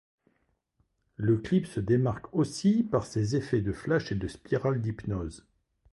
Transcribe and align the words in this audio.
Le 1.15 1.37
clip 1.37 1.67
se 1.67 1.79
démarque 1.79 2.33
aussi 2.33 2.81
par 2.81 3.05
ses 3.05 3.35
effets 3.35 3.61
de 3.61 3.71
flash 3.71 4.11
et 4.11 4.15
de 4.15 4.27
spirales 4.27 4.81
d'hypnose. 4.81 5.45